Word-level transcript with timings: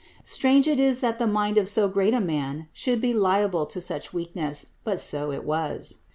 Strange 0.23 0.67
it 0.67 0.79
is 0.79 0.99
that 0.99 1.19
the 1.19 1.27
mind 1.27 1.59
of 1.59 1.69
so 1.69 1.87
great 1.87 2.11
a 2.11 2.19
man 2.19 2.67
should 2.73 2.99
be 2.99 3.13
liable 3.13 3.67
to 3.67 3.79
such 3.79 4.11
weakness, 4.11 4.65
but 4.83 4.99
so 4.99 5.31
it 5.31 5.43
was. 5.43 5.99